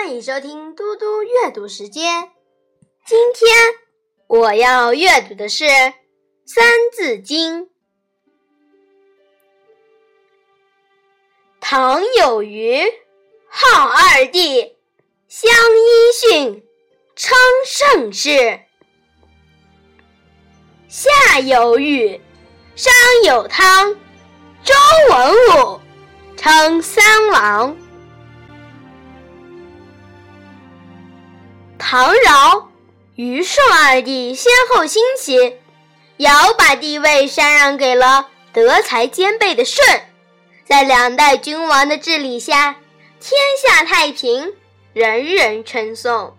[0.00, 2.30] 欢迎收听嘟嘟阅读时间。
[3.04, 3.50] 今天
[4.28, 5.64] 我要阅读的是
[6.46, 7.64] 《三字经》。
[11.58, 12.80] 唐有虞，
[13.48, 14.76] 号二帝，
[15.26, 16.64] 相揖逊，
[17.16, 17.36] 称
[17.66, 18.60] 盛世。
[20.86, 22.20] 夏有禹，
[22.76, 22.92] 商
[23.24, 23.96] 有汤，
[24.62, 24.74] 周
[25.10, 25.80] 文武，
[26.36, 27.76] 称三王。
[31.90, 32.68] 唐尧、
[33.14, 35.58] 虞舜二帝先后兴起，
[36.18, 39.82] 尧把帝位禅让给了德才兼备的舜。
[40.66, 42.76] 在两代君王的治理下，
[43.18, 44.54] 天下太平，
[44.92, 46.36] 人人称颂。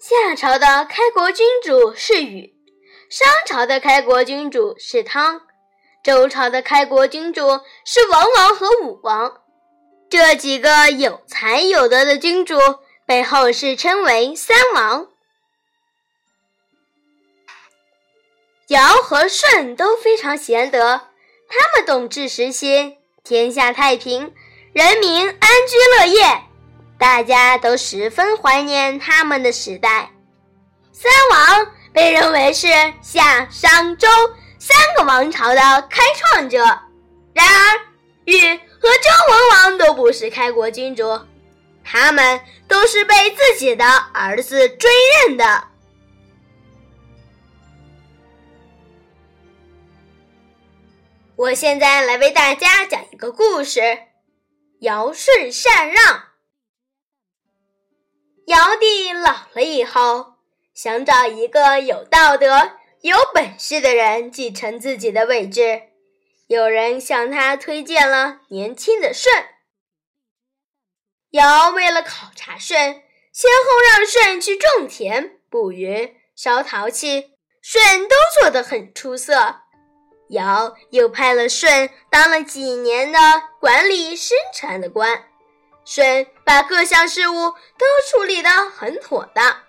[0.00, 2.54] 夏朝的开国君主是禹，
[3.10, 5.42] 商朝的开国君主是汤，
[6.02, 9.43] 周朝的开国君主是文王和武王。
[10.16, 12.56] 这几个有才有德的君主
[13.04, 15.08] 被后世称为三王。
[18.68, 21.00] 尧和舜都非常贤德，
[21.48, 24.32] 他们懂治时期，天下太平，
[24.72, 26.44] 人民安居乐业，
[26.96, 30.12] 大家都十分怀念他们的时代。
[30.92, 32.68] 三王被认为是
[33.02, 34.06] 夏、商、周
[34.60, 36.58] 三个王朝的开创者。
[37.34, 37.80] 然而，
[38.26, 41.18] 禹和周文王都不是开国君主，
[41.82, 44.90] 他们都是被自己的儿子追
[45.26, 45.68] 认的。
[51.34, 53.80] 我现在来为大家讲一个故事：
[54.80, 56.24] 尧舜禅让。
[58.48, 60.34] 尧帝老了以后，
[60.74, 65.93] 想找一个有道德、有本事的人继承自己的位置。
[66.46, 69.30] 有人向他推荐了年轻的舜。
[71.30, 79.62] 尧为了考察舜，先后让舜去种田、捕鱼、烧陶器，舜都做得很出色。
[80.28, 83.18] 尧又派了舜当了几年的
[83.60, 85.24] 管理生产的官，
[85.84, 89.62] 舜把各项事务都处理得很妥当。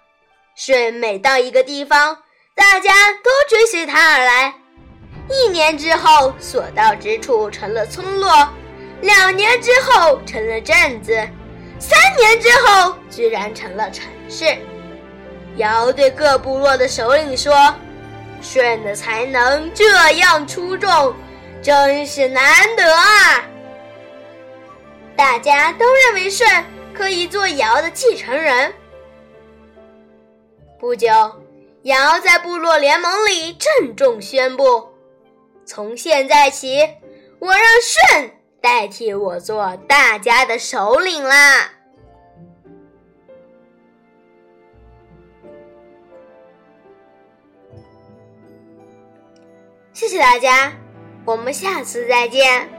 [0.56, 4.65] 舜每到一个地方，大家都追随他而来。
[5.30, 8.48] 一年之后，所到之处成了村落；
[9.02, 11.14] 两年之后，成了镇子；
[11.80, 14.58] 三年之后，居然成了城市。
[15.58, 17.54] 尧对各部落的首领说。
[18.42, 21.16] 舜的才能这样出众，
[21.64, 22.44] 真是难
[22.76, 23.44] 得啊！
[25.16, 28.72] 大家都认为舜可以做尧的继承人。
[30.80, 31.08] 不久，
[31.84, 34.90] 尧在部落联盟里郑重宣布：
[35.66, 36.78] 从现在起，
[37.40, 38.32] 我让舜
[38.62, 41.72] 代替我做大家的首领啦！
[49.94, 50.74] 谢谢大家，
[51.26, 52.75] 我们下次再见。